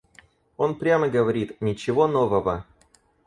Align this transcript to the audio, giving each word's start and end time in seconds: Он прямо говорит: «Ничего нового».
Он 0.57 0.73
прямо 0.73 1.09
говорит: 1.09 1.61
«Ничего 1.61 2.07
нового». 2.07 2.65